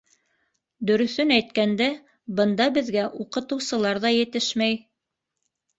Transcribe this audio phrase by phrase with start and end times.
[0.91, 1.89] Дөрөҫөн әйткәндә,
[2.41, 4.85] бында беҙгә уҡытыусылар ҙа етешмәй...